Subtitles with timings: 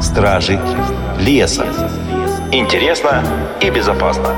[0.00, 0.58] Стражи
[1.18, 1.66] леса.
[2.52, 3.22] Интересно
[3.60, 4.34] и безопасно.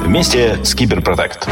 [0.00, 1.48] Вместе с Киберпротект.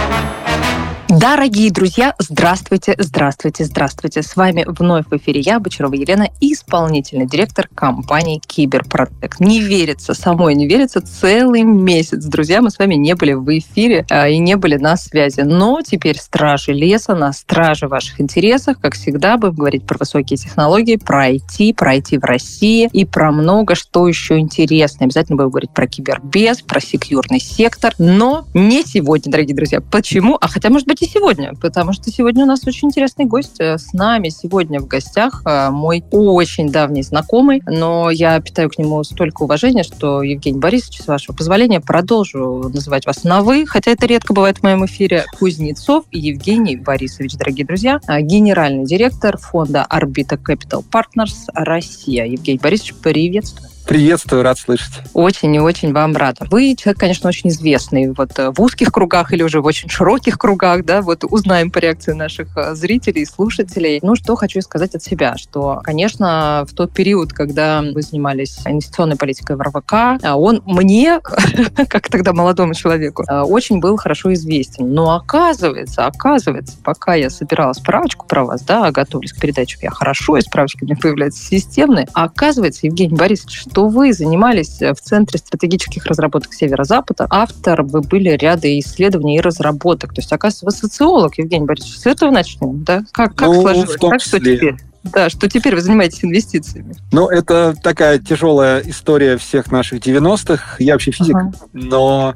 [1.09, 4.23] Дорогие друзья, здравствуйте, здравствуйте, здравствуйте.
[4.23, 9.39] С вами вновь в эфире я, Бочарова Елена, исполнительный директор компании Киберпротек.
[9.39, 14.05] Не верится, самой не верится, целый месяц, друзья, мы с вами не были в эфире
[14.11, 15.43] а, и не были на связи.
[15.43, 18.77] Но теперь стражи леса на страже ваших интересов.
[18.83, 23.31] Как всегда, будем говорить про высокие технологии, про IT, про IT в России и про
[23.31, 25.07] много что еще интересное.
[25.07, 29.81] Обязательно будем говорить про кибербез, про секьюрный сектор, но не сегодня, дорогие друзья.
[29.81, 30.37] Почему?
[30.41, 33.61] А хотя, может быть, и сегодня, потому что сегодня у нас очень интересный гость.
[33.61, 38.79] Э, с нами сегодня в гостях э, мой очень давний знакомый, но я питаю к
[38.79, 43.91] нему столько уважения, что, Евгений Борисович, с вашего позволения, продолжу называть вас на «вы», хотя
[43.91, 45.25] это редко бывает в моем эфире.
[45.39, 52.25] Кузнецов Евгений Борисович, дорогие друзья, э, генеральный директор фонда Orbita Capital Partners Россия.
[52.25, 53.76] Евгений Борисович, приветствую.
[53.87, 54.95] Приветствую, рад слышать.
[55.15, 56.45] Очень и очень вам рада.
[56.51, 60.39] Вы человек, конечно, очень известный вот э, в узких кругах или уже в очень широких
[60.39, 64.01] кругах, да, вот узнаем по реакции наших э, зрителей и слушателей.
[64.03, 69.15] Ну, что хочу сказать от себя, что, конечно, в тот период, когда вы занимались инвестиционной
[69.15, 71.21] политикой в РВК, э, он мне,
[71.89, 74.93] как тогда молодому человеку, очень был хорошо известен.
[74.93, 80.39] Но оказывается, оказывается, пока я собирала справочку про вас, да, готовились к передаче, я хорошо,
[80.39, 85.03] и справочки у меня появляются системные, а оказывается, Евгений Борисович, что вы занимались э, в
[85.03, 87.27] Центре стратегических разработок Северо-Запада.
[87.29, 90.15] Автор вы были ряда исследований и разработок.
[90.15, 91.99] То есть, оказывается, вы социолог, Евгений Борисович.
[91.99, 93.05] С этого начнем, да?
[93.13, 93.97] Как, как ну, сложилось?
[93.97, 94.77] Как что теперь?
[95.13, 96.95] Да, что теперь вы занимаетесь инвестициями?
[97.13, 100.77] Ну, это такая тяжелая история всех наших 90-х.
[100.79, 101.53] Я вообще физик, ага.
[101.73, 102.35] но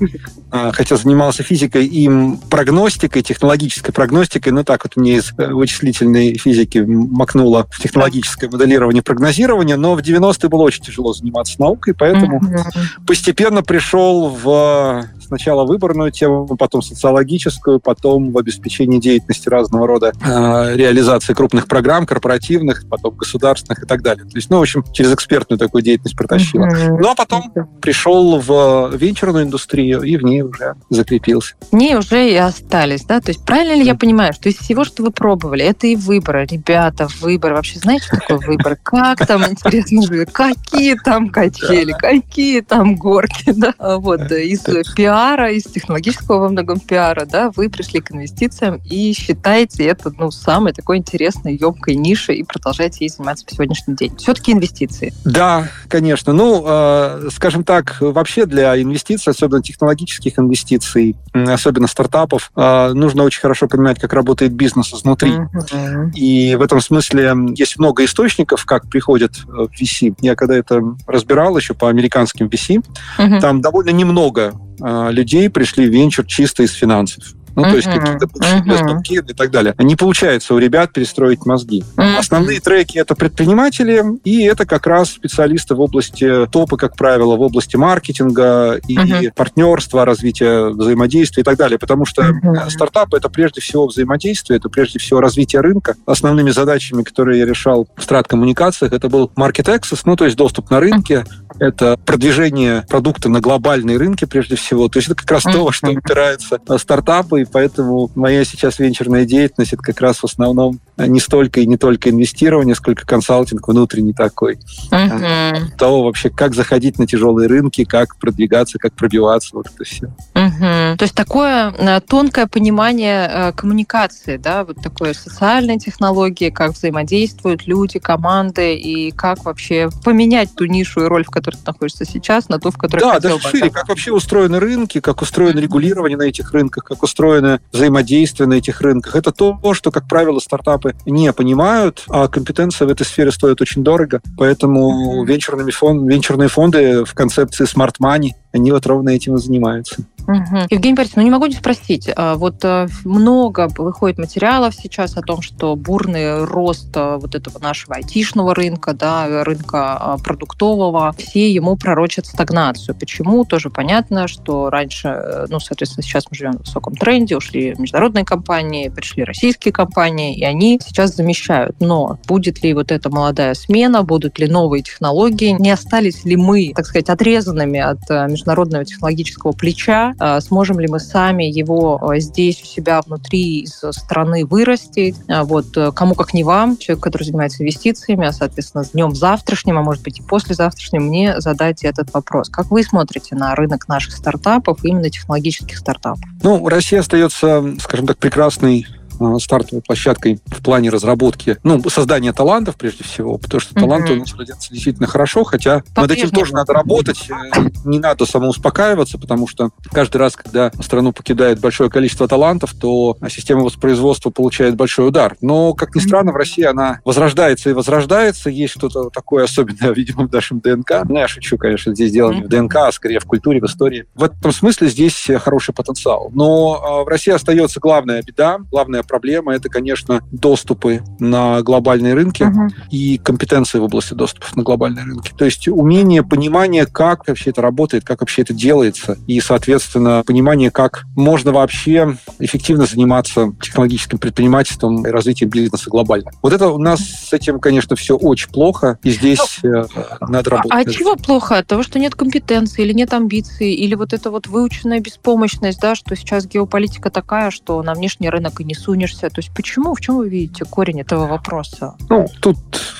[0.50, 2.10] а, хотя занимался физикой и
[2.48, 9.02] прогностикой, технологической прогностикой, ну так вот мне из э, вычислительной физики макнуло в технологическое моделирование
[9.02, 12.70] прогнозирование, но в 90-е было очень тяжело заниматься наукой, поэтому ага.
[13.06, 20.76] постепенно пришел в сначала выборную тему, потом социологическую, потом в обеспечении деятельности разного рода э,
[20.76, 24.24] реализации крупных программ, корпоративных, потом государственных и так далее.
[24.24, 26.66] То есть, ну, в общем, через экспертную такую деятельность протащила.
[26.66, 26.96] Mm-hmm.
[27.00, 31.54] Ну, а потом пришел в венчурную индустрию и в ней уже закрепился.
[31.70, 33.20] В ней уже и остались, да?
[33.20, 36.44] То есть правильно ли я понимаю, что из всего, что вы пробовали, это и выборы,
[36.50, 37.52] ребята, выбор.
[37.52, 38.76] Вообще знаете, что такое выбор?
[38.82, 43.74] Как там, интересно, какие там качели, какие там горки, да?
[43.78, 44.62] Вот, из
[44.96, 50.10] пиар пиара, из технологического во многом пиара, да, вы пришли к инвестициям и считаете это,
[50.16, 54.16] ну, самой такой интересной, емкой нишей и продолжаете ей заниматься по сегодняшний день.
[54.16, 55.12] Все-таки инвестиции.
[55.26, 56.32] Да, конечно.
[56.32, 63.40] Ну, э, скажем так, вообще для инвестиций, особенно технологических инвестиций, особенно стартапов, э, нужно очень
[63.40, 65.32] хорошо понимать, как работает бизнес изнутри.
[65.32, 66.12] Mm-hmm.
[66.14, 70.14] И в этом смысле есть много источников, как приходят в VC.
[70.22, 72.82] Я когда это разбирал еще по американским VC,
[73.18, 73.40] mm-hmm.
[73.40, 77.24] там довольно немного людей пришли в венчур чисто из финансов
[77.56, 77.70] ну, uh-huh.
[77.70, 79.30] то есть какие-то uh-huh.
[79.30, 79.74] и так далее.
[79.78, 81.82] Не получается у ребят перестроить мозги.
[81.96, 82.16] Uh-huh.
[82.18, 87.40] Основные треки— это предприниматели, и это как раз специалисты в области топа, как правило, в
[87.40, 89.32] области маркетинга и uh-huh.
[89.34, 91.78] партнерства, развития взаимодействия и так далее.
[91.78, 92.70] Потому что uh-huh.
[92.70, 95.96] стартапы— это прежде всего взаимодействие, это прежде всего развитие рынка.
[96.06, 100.70] Основными задачами, которые я решал в страт-коммуникациях, это был market access, ну, то есть доступ
[100.70, 101.24] на рынке,
[101.58, 104.88] это продвижение продукта на глобальные рынки прежде всего.
[104.88, 105.52] То есть это как раз uh-huh.
[105.52, 110.24] то, во что упираются стартапы, и поэтому моя сейчас венчурная деятельность это как раз в
[110.24, 114.58] основном не столько и не только инвестирование, сколько консалтинг внутренний такой.
[114.90, 115.56] Uh-huh.
[115.78, 120.06] То вообще, как заходить на тяжелые рынки, как продвигаться, как пробиваться, вот это все.
[120.34, 120.96] Uh-huh.
[120.96, 127.66] То есть такое э, тонкое понимание э, коммуникации, да, вот такое социальные технологии, как взаимодействуют
[127.66, 132.48] люди, команды, и как вообще поменять ту нишу и роль, в которой ты находишься сейчас,
[132.48, 136.24] на ту, в которой Да, даже шире, как вообще устроены рынки, как устроено регулирование на
[136.24, 139.16] этих рынках, как устроено взаимодействие на этих рынках.
[139.16, 143.82] Это то, что, как правило, стартапы не понимают, а компетенция в этой сфере стоит очень
[143.82, 144.20] дорого.
[144.36, 149.96] Поэтому венчурными фон, венчурные фонды в концепции smart money, они вот ровно этим и занимаются.
[150.30, 150.66] Угу.
[150.70, 152.08] Евгений Борисович, ну не могу не спросить.
[152.14, 157.58] А, вот э, много выходит материалов сейчас о том, что бурный рост э, вот этого
[157.58, 162.94] нашего айтишного рынка, да, рынка а, продуктового, все ему пророчат стагнацию.
[162.94, 163.44] Почему?
[163.44, 168.24] Тоже понятно, что раньше, э, ну, соответственно, сейчас мы живем в высоком тренде, ушли международные
[168.24, 171.74] компании, пришли российские компании, и они сейчас замещают.
[171.80, 176.72] Но будет ли вот эта молодая смена, будут ли новые технологии, не остались ли мы,
[176.76, 183.00] так сказать, отрезанными от международного технологического плеча, сможем ли мы сами его здесь у себя
[183.00, 185.16] внутри из страны вырастить.
[185.28, 189.82] Вот кому как не вам, человек, который занимается инвестициями, а, соответственно, с днем завтрашним, а
[189.82, 192.48] может быть и послезавтрашним, мне задать этот вопрос.
[192.48, 196.20] Как вы смотрите на рынок наших стартапов, именно технологических стартапов?
[196.42, 198.99] Ну, Россия остается, скажем так, прекрасной Э,
[199.40, 204.34] стартовой площадкой в плане разработки, ну, создания талантов, прежде всего, потому что таланты у нас
[204.34, 209.70] родятся действительно хорошо, хотя над этим тоже надо работать, э, не надо самоуспокаиваться, потому что
[209.92, 215.36] каждый раз, когда страну покидает большое количество талантов, то система воспроизводства получает большой удар.
[215.40, 220.26] Но, как ни странно, в России она возрождается и возрождается, есть что-то такое особенное, видимо,
[220.26, 221.02] в нашем ДНК.
[221.08, 224.06] Ну, я шучу, конечно, здесь дело не в ДНК, а скорее в культуре, в истории.
[224.14, 226.30] В этом смысле здесь хороший потенциал.
[226.32, 232.44] Но э, в России остается главная беда, главная проблема это, конечно, доступы на глобальные рынки
[232.44, 232.68] uh-huh.
[232.90, 235.32] и компетенции в области доступов на глобальные рынки.
[235.36, 240.70] То есть умение, понимание, как вообще это работает, как вообще это делается, и, соответственно, понимание,
[240.70, 246.30] как можно вообще эффективно заниматься технологическим предпринимательством и развитием бизнеса глобально.
[246.40, 249.84] Вот это у нас с этим, конечно, все очень плохо, и здесь э,
[250.20, 250.72] надо работать.
[250.72, 251.58] А, а чего плохо?
[251.58, 255.96] От того, что нет компетенции или нет амбиций, или вот эта вот выученная беспомощность, да,
[255.96, 259.30] что сейчас геополитика такая, что на внешний рынок и не сунешься?
[259.30, 261.94] То есть почему, в чем вы видите корень этого вопроса?
[262.08, 262.58] Ну, тут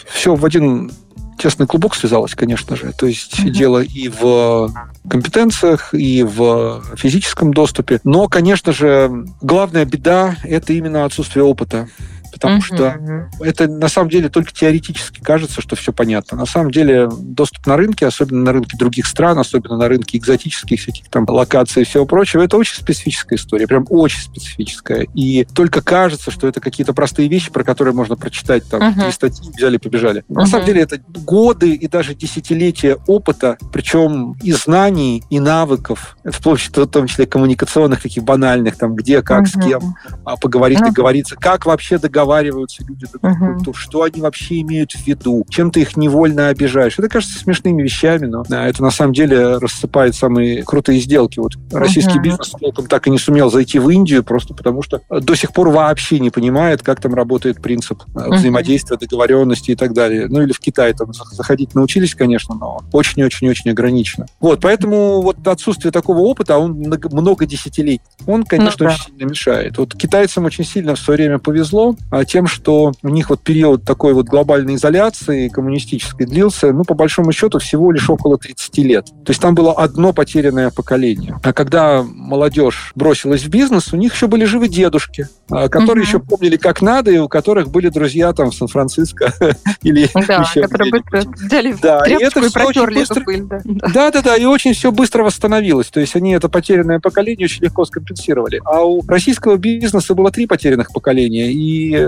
[0.08, 0.90] все в один
[1.38, 2.92] тесный клубок связалось, конечно же.
[2.92, 3.50] То есть mm-hmm.
[3.50, 4.70] дело и в
[5.08, 8.00] компетенциях, и в физическом доступе.
[8.04, 11.88] Но, конечно же, главная беда– это именно отсутствие опыта
[12.30, 12.62] потому uh-huh.
[12.62, 16.38] что это на самом деле только теоретически кажется, что все понятно.
[16.38, 20.80] На самом деле доступ на рынке, особенно на рынке других стран, особенно на рынке экзотических
[20.80, 25.06] всяких там локаций и всего прочего, это очень специфическая история, прям очень специфическая.
[25.14, 29.50] И только кажется, что это какие-то простые вещи, про которые можно прочитать там три статьи,
[29.56, 30.22] взяли, побежали.
[30.22, 30.34] Uh-huh.
[30.34, 36.60] На самом деле это годы и даже десятилетия опыта, причем и знаний, и навыков, вплоть
[36.60, 39.62] в том числе коммуникационных, таких банальных, там, где, как, uh-huh.
[39.62, 40.86] с кем а, поговорить, uh-huh.
[40.86, 43.54] договориться, как вообще договориться договариваются люди друг uh-huh.
[43.54, 46.98] культур, что они вообще имеют в виду, чем ты их невольно обижаешь.
[46.98, 51.38] Это кажется смешными вещами, но это на самом деле рассыпает самые крутые сделки.
[51.38, 52.22] Вот российский uh-huh.
[52.22, 55.70] бизнес толком так и не сумел зайти в Индию, просто потому что до сих пор
[55.70, 58.34] вообще не понимает, как там работает принцип uh-huh.
[58.34, 60.26] взаимодействия, договоренности и так далее.
[60.28, 64.26] Ну или в Китай там заходить научились, конечно, но очень-очень-очень ограничено.
[64.40, 66.72] Вот, поэтому вот отсутствие такого опыта, он
[67.12, 68.94] много десятилетий, он, конечно, ну, да.
[68.94, 69.78] очень сильно мешает.
[69.78, 73.84] Вот китайцам очень сильно в свое время повезло, а тем, что у них вот период
[73.84, 79.06] такой вот глобальной изоляции коммунистической длился, ну, по большому счету, всего лишь около 30 лет.
[79.24, 81.38] То есть там было одно потерянное поколение.
[81.42, 86.08] А когда молодежь бросилась в бизнес, у них еще были живы дедушки, а, которые угу.
[86.08, 89.32] еще помнили, как надо, и у которых были друзья там в Сан-Франциско
[89.82, 93.24] или да, еще которые быстро взяли да, и это и протерли быстро...
[93.24, 93.42] пыль.
[93.42, 93.60] Да.
[93.64, 95.88] да, да, да, и очень все быстро восстановилось.
[95.88, 98.60] То есть они это потерянное поколение очень легко скомпенсировали.
[98.64, 101.99] А у российского бизнеса было три потерянных поколения, и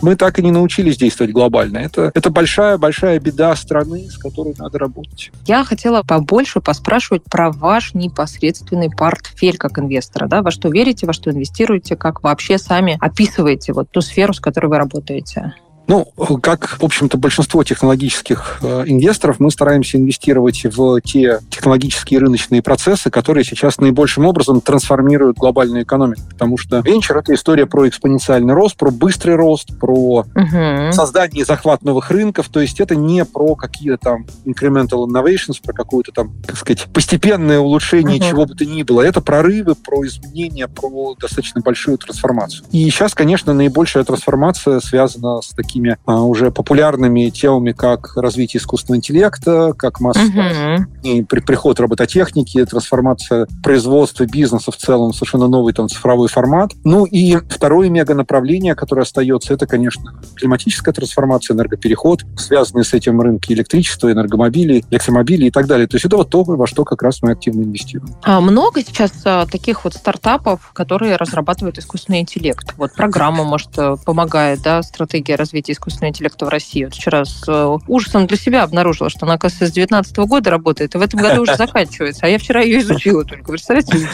[0.00, 1.78] мы так и не научились действовать глобально.
[1.78, 5.30] Это, это большая-большая беда страны, с которой надо работать.
[5.46, 10.26] Я хотела побольше поспрашивать про ваш непосредственный портфель как инвестора.
[10.28, 10.42] Да?
[10.42, 14.66] Во что верите, во что инвестируете, как вообще сами описываете вот ту сферу, с которой
[14.66, 15.54] вы работаете?
[15.88, 16.06] Ну,
[16.42, 23.10] как, в общем-то, большинство технологических э, инвесторов, мы стараемся инвестировать в те технологические рыночные процессы,
[23.10, 26.20] которые сейчас наибольшим образом трансформируют глобальную экономику.
[26.28, 30.92] Потому что венчур— это история про экспоненциальный рост, про быстрый рост, про угу.
[30.92, 32.50] создание и захват новых рынков.
[32.50, 37.60] То есть это не про какие-то там incremental innovations, про какое-то там, так сказать, постепенное
[37.60, 38.28] улучшение угу.
[38.28, 39.00] чего бы то ни было.
[39.00, 42.66] Это прорывы, про изменения, про достаточно большую трансформацию.
[42.72, 48.60] И сейчас, конечно, наибольшая трансформация связана с такими такими а, уже популярными темами, как развитие
[48.60, 51.26] искусственного интеллекта, как массовый угу.
[51.26, 56.72] при, приход робототехники, трансформация производства бизнеса в целом, совершенно новый там цифровой формат.
[56.84, 63.20] Ну и второе мега направление, которое остается, это, конечно, климатическая трансформация, энергопереход, связанные с этим
[63.20, 65.86] рынки электричества, энергомобилей, электромобилей и так далее.
[65.86, 68.14] То есть это вот то, во что как раз мы активно инвестируем.
[68.22, 72.74] А много сейчас а, таких вот стартапов, которые разрабатывают искусственный интеллект?
[72.76, 76.84] Вот программа, может, э, помогает, да, стратегия развития развития искусственного интеллекта в России.
[76.84, 80.94] Вот вчера с э, ужасом для себя обнаружила, что она, оказывается, с 2019 года работает,
[80.94, 82.26] и в этом году уже заканчивается.
[82.26, 83.52] А я вчера ее изучила только.
[83.52, 84.08] Представляете?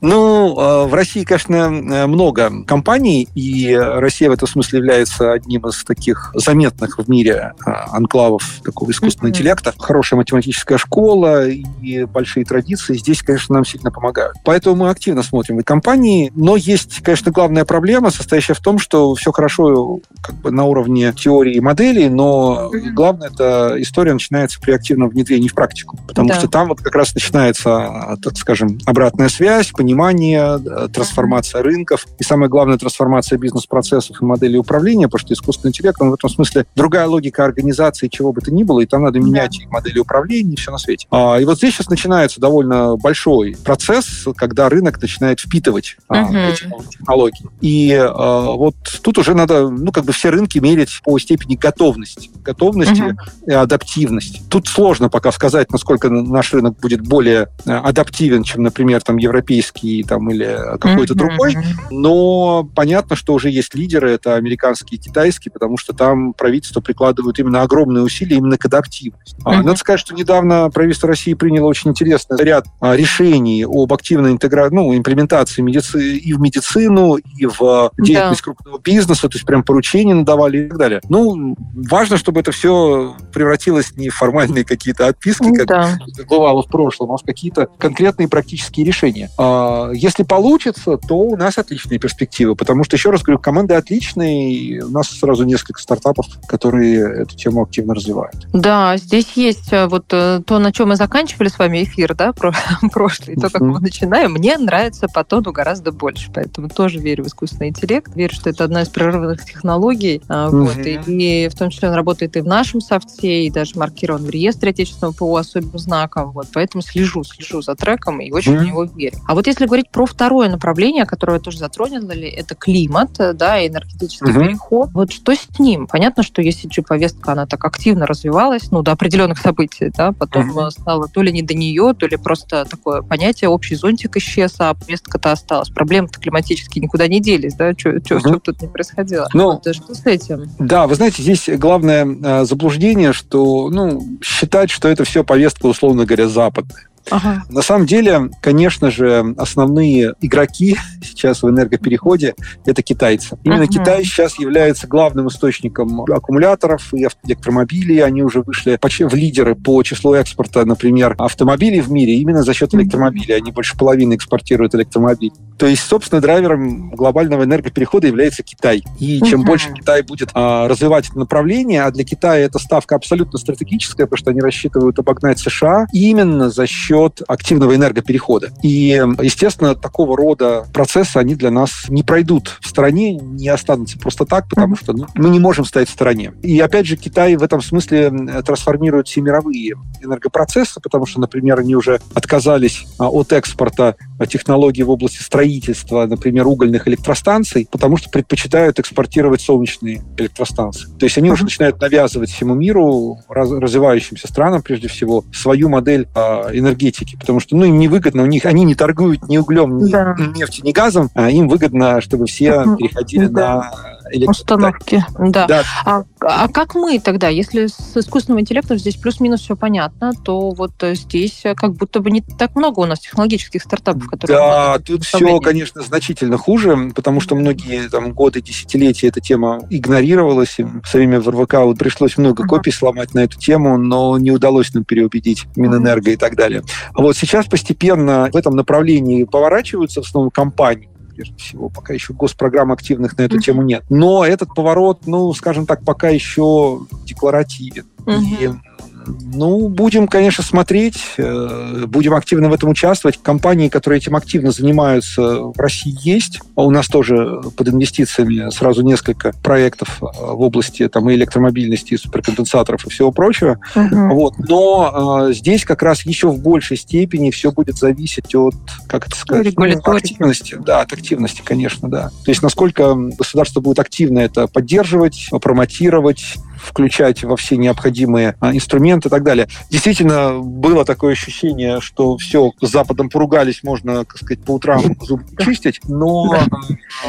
[0.00, 5.82] Ну, э, в России, конечно, много компаний, и Россия в этом смысле является одним из
[5.84, 9.74] таких заметных в мире э, анклавов такого искусственного интеллекта.
[9.78, 14.36] Хорошая математическая школа и большие традиции здесь, конечно, нам сильно помогают.
[14.44, 19.14] Поэтому мы активно смотрим и компании, но есть, конечно, главная проблема, состоящая в том, что
[19.14, 24.60] все хорошо комментирую как бы на уровне теории и моделей, но главное, эта история начинается
[24.60, 26.38] при активном внедрении в практику, потому да.
[26.38, 30.58] что там вот как раз начинается, так скажем, обратная связь, понимание,
[30.92, 36.10] трансформация рынков и самое главное, трансформация бизнес-процессов и моделей управления, потому что искусственный интеллект, он
[36.10, 39.58] в этом смысле другая логика организации, чего бы то ни было, и там надо менять
[39.64, 39.70] да.
[39.70, 41.06] модели управления и все на свете.
[41.10, 46.36] А, и вот здесь сейчас начинается довольно большой процесс, когда рынок начинает впитывать угу.
[46.36, 47.46] эти технологии.
[47.62, 52.30] И а, вот тут уже надо, ну, как бы все рынки мерить по степени готовности.
[52.42, 53.16] Готовности угу.
[53.46, 54.42] и адаптивности.
[54.48, 60.02] Тут сложно пока сказать, насколько наш рынок будет более э, адаптивен, чем, например, там, европейский
[60.04, 61.24] там, или какой-то угу.
[61.24, 61.56] другой.
[61.90, 67.38] Но понятно, что уже есть лидеры, это американские и китайские, потому что там правительство прикладывает
[67.38, 69.36] именно огромные усилия именно к адаптивности.
[69.44, 69.50] Угу.
[69.50, 74.74] Надо сказать, что недавно правительство России приняло очень интересный ряд а, решений об активной интеграции,
[74.74, 76.18] ну, имплементации медици...
[76.18, 78.44] и в медицину, и в деятельность да.
[78.44, 81.00] крупного бизнеса, то есть прям поручения надавали и так далее.
[81.08, 85.98] Ну, важно, чтобы это все превратилось не в формальные какие-то отписки, как да.
[86.28, 89.28] бывало в прошлом, а в какие-то конкретные практические решения.
[89.36, 94.84] А, если получится, то у нас отличные перспективы, потому что, еще раз говорю, команды отличные,
[94.84, 98.46] у нас сразу несколько стартапов, которые эту тему активно развивают.
[98.52, 102.32] Да, здесь есть э, вот э, то, на чем мы заканчивали с вами эфир, да,
[102.32, 102.52] про
[102.92, 107.26] прошлый, то, как мы начинаем, мне нравится по тону гораздо больше, поэтому тоже верю в
[107.26, 110.50] искусственный интеллект, верю, что это одна из прорывных технологий, mm-hmm.
[110.50, 114.24] вот, и, и в том числе он работает и в нашем софте, и даже маркирован
[114.24, 118.58] в реестре отечественного ПО особым знаком, вот, поэтому слежу, слежу за треком и очень mm-hmm.
[118.58, 119.18] в него верю.
[119.26, 123.68] А вот если говорить про второе направление, которое вы тоже затронули, это климат, да, и
[123.68, 124.46] энергетический mm-hmm.
[124.46, 125.86] переход, вот что с ним?
[125.86, 130.70] Понятно, что если повестка она так активно развивалась, ну, до определенных событий, да, потом mm-hmm.
[130.70, 134.74] стало то ли не до нее, то ли просто такое понятие, общий зонтик исчез, а
[134.74, 135.68] повестка-то осталась.
[135.68, 138.40] Проблемы-то климатические никуда не делись, да, что mm-hmm.
[138.40, 139.19] тут не происходило.
[139.34, 140.50] Ну, вот, что с этим?
[140.58, 146.04] Да, вы знаете, здесь главное э, заблуждение, что, ну, считать, что это все повестка, условно
[146.04, 146.90] говоря, западная.
[147.10, 147.42] Ага.
[147.48, 152.34] На самом деле, конечно же, основные игроки сейчас в энергопереходе–
[152.66, 153.38] это китайцы.
[153.42, 153.72] Именно ага.
[153.72, 158.02] Китай сейчас является главным источником аккумуляторов и электромобилей.
[158.04, 162.74] Они уже вышли в лидеры по числу экспорта, например, автомобилей в мире именно за счет
[162.74, 163.36] электромобилей.
[163.36, 165.32] Они больше половины экспортируют электромобилей.
[165.60, 168.82] То есть, собственно, драйвером глобального энергоперехода является Китай.
[168.98, 173.38] И чем больше Китай будет а, развивать это направление, а для Китая эта ставка абсолютно
[173.38, 178.52] стратегическая, потому что они рассчитывают обогнать США именно за счет активного энергоперехода.
[178.62, 184.24] И, естественно, такого рода процессы, они для нас не пройдут в стране, не останутся просто
[184.24, 186.32] так, потому что ну, мы не можем стоять в стороне.
[186.42, 188.10] И, опять же, Китай в этом смысле
[188.46, 193.96] трансформирует все мировые энергопроцессы, потому что, например, они уже отказались а, от экспорта
[194.26, 200.88] технологий в области строительства, например, угольных электростанций, потому что предпочитают экспортировать солнечные электростанции.
[200.98, 206.20] То есть они уже начинают навязывать всему миру, развивающимся странам прежде всего, свою модель э,
[206.52, 210.16] энергетики, потому что ну, им невыгодно, у них они не торгуют ни углем, ни да.
[210.36, 213.56] нефтью, ни газом, а им выгодно, чтобы все переходили да.
[213.56, 215.04] на установки.
[215.18, 215.46] Да.
[215.46, 215.62] да.
[215.84, 220.72] А, а как мы тогда, если с искусственным интеллектом здесь плюс-минус все понятно, то вот
[220.80, 224.36] здесь как будто бы не так много у нас технологических стартапов, которые...
[224.36, 230.58] Да, тут все, конечно, значительно хуже, потому что многие там годы, десятилетия эта тема игнорировалась.
[230.58, 232.48] И все время в РВК вот пришлось много uh-huh.
[232.48, 236.14] копий сломать на эту тему, но не удалось нам переубедить Минэнерго uh-huh.
[236.14, 236.62] и так далее.
[236.94, 240.88] А вот сейчас постепенно в этом направлении поворачиваются в основном компании,
[241.20, 241.68] прежде всего.
[241.68, 243.40] Пока еще госпрограмм активных на эту mm-hmm.
[243.40, 243.84] тему нет.
[243.90, 247.86] Но этот поворот, ну, скажем так, пока еще декларативен.
[248.06, 248.38] Mm-hmm.
[248.40, 248.69] И
[249.06, 253.18] ну, будем, конечно, смотреть, э, будем активно в этом участвовать.
[253.22, 256.40] Компании, которые этим активно занимаются, в России есть.
[256.56, 261.94] А у нас тоже под инвестициями сразу несколько проектов э, в области там, и электромобильности,
[261.94, 263.58] и суперконденсаторов и всего прочего.
[263.74, 264.08] Uh-huh.
[264.10, 264.34] Вот.
[264.38, 268.54] Но э, здесь как раз еще в большей степени все будет зависеть от,
[268.86, 269.64] как это сказать, ну,
[269.94, 270.58] активности.
[270.60, 272.10] Да, от активности, конечно, да.
[272.24, 279.08] То есть насколько государство будет активно это поддерживать, промотировать, включать во все необходимые а, инструменты
[279.08, 279.48] и так далее.
[279.70, 285.24] Действительно, было такое ощущение, что все, с Западом поругались, можно, так сказать, по утрам зубы
[285.40, 286.38] чистить, но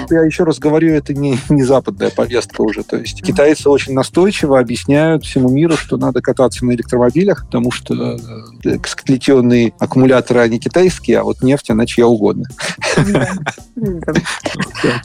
[0.09, 2.83] я еще раз говорю, это не, не западная повестка уже.
[2.83, 8.17] То есть китайцы очень настойчиво объясняют всему миру, что надо кататься на электромобилях, потому что
[8.63, 12.45] э, склетенные аккумуляторы, они китайские, а вот нефть, она чья угодно.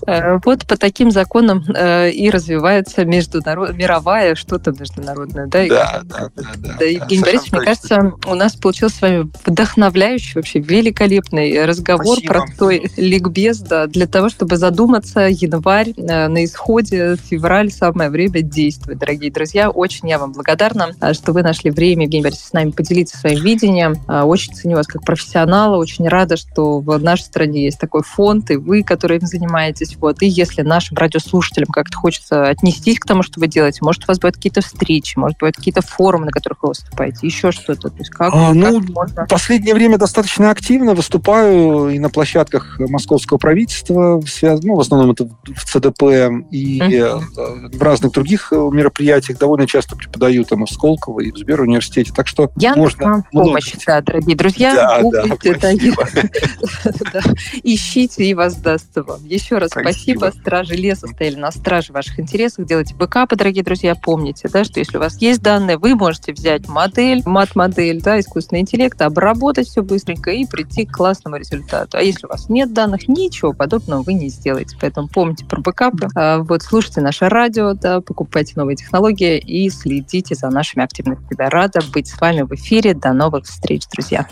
[0.07, 5.67] Э, вот по таким законам э, и развивается международная мировая что-то международное, да?
[5.67, 6.77] Да, да, да, да.
[6.79, 12.33] Да, Евгений Борисович, мне кажется, у нас получился с вами вдохновляющий, вообще великолепный разговор, Спасибо.
[12.33, 18.99] простой ликбез, да, для того, чтобы задуматься, январь э, на исходе, февраль, самое время действовать,
[18.99, 19.71] дорогие друзья.
[19.71, 23.43] Очень я вам благодарна, э, что вы нашли время, Евгений Борисович, с нами поделиться своим
[23.43, 23.95] видением.
[24.09, 28.51] Э, очень ценю вас как профессионала, очень рада, что в нашей стране есть такой фонд,
[28.51, 29.97] и вы, которые им занимаетесь.
[29.97, 30.23] Вот.
[30.23, 34.19] И если нашим радиослушателям как-то хочется отнестись к тому, что вы делаете, может, у вас
[34.27, 37.91] будут какие-то встречи, может, будут какие-то форумы, на которых вы выступаете, еще что-то.
[37.91, 39.27] То есть как, а, ну, можно...
[39.27, 44.63] последнее время достаточно активно выступаю и на площадках московского правительства, связ...
[44.63, 46.03] ну, в основном это в ЦДП,
[46.51, 47.77] и uh-huh.
[47.77, 52.13] в разных других э, мероприятиях довольно часто преподаю там и в Сколково, и в Сберуниверситете,
[52.13, 53.05] так что Я можно...
[53.05, 55.57] вам помощь, да, дорогие друзья, да, гуглите,
[57.13, 57.21] да,
[57.63, 59.25] ищите и воздастся вам.
[59.25, 60.33] Еще раз спасибо.
[60.41, 64.97] Стражи леса стояли на страже ваших интересов, делайте бэкапы, дорогие друзья, помните, да, что если
[64.97, 70.31] у вас есть данные, вы можете взять модель, мат-модель, да, искусственный интеллект, обработать все быстренько
[70.31, 71.99] и прийти к классному результату.
[71.99, 74.75] А если у вас нет данных, ничего подобного вы не сделаете.
[74.81, 76.09] Поэтому помните про бэкапы.
[76.15, 81.51] А, вот слушайте наше радио, да, покупайте новые технологии и следите за нашими активностями.
[81.51, 82.95] Рада быть с вами в эфире.
[82.95, 84.27] До новых встреч, друзья.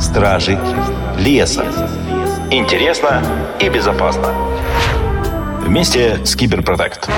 [0.00, 0.58] Стражи
[1.18, 1.66] леса.
[2.50, 3.22] Интересно
[3.60, 4.32] и безопасно.
[5.64, 7.08] Вместе с Киберпротект.